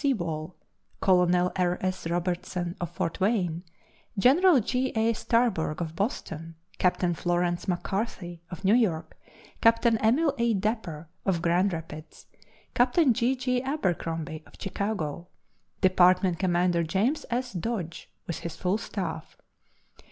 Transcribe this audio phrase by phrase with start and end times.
[0.00, 0.54] Sewall,
[1.00, 1.76] Colonel R.
[1.80, 2.06] S.
[2.06, 3.64] Robertson, of Fort Wayne;
[4.16, 4.92] General J.
[4.94, 5.12] A.
[5.12, 9.18] Starburg, of Boston; Captain Florence McCarthy, of New York;
[9.60, 10.54] Captain Emil A.
[10.54, 12.26] Dapper, of Grand Rapids;
[12.74, 13.34] Captain J.
[13.34, 13.60] J.
[13.60, 15.26] Abercrombie, of Chicago;
[15.80, 17.52] Department Commander James S.
[17.52, 19.36] Dodge, with his full staff.